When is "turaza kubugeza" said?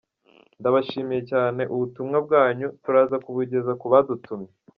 2.83-3.71